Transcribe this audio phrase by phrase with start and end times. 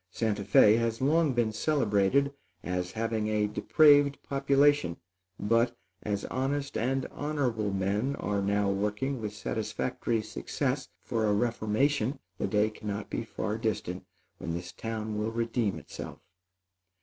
[0.09, 4.97] Santa Fé has long been celebrated as having a depraved population;
[5.39, 12.17] but, as honest and honorable men are now working with satisfactory success for a reformation,
[12.39, 14.03] the day cannot be far distant
[14.39, 16.17] when this town will redeem itself.